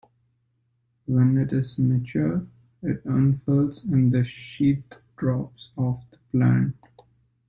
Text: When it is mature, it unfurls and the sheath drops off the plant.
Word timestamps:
When 1.05 1.37
it 1.37 1.53
is 1.53 1.77
mature, 1.77 2.47
it 2.81 3.03
unfurls 3.05 3.83
and 3.83 4.11
the 4.11 4.23
sheath 4.23 4.99
drops 5.15 5.69
off 5.77 6.03
the 6.09 6.17
plant. 6.31 6.87